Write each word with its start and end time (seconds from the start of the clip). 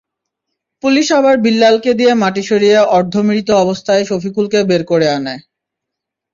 Police 0.83 1.07
আবার 1.19 1.35
বিল্লালকে 1.37 1.91
দিয়ে 1.93 2.13
মাটি 2.21 2.43
সরিয়ে 2.43 2.77
অর্ধমৃত 2.97 3.49
অবস্থায় 3.63 4.03
সফিকুলকে 4.09 4.59
বের 4.69 4.81
করে 4.85 5.07
আনে। 5.17 5.35